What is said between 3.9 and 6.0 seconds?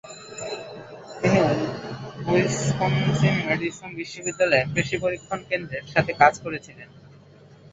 বিশ্ববিদ্যালয়ের কৃষি পরীক্ষণ কেন্দ্রের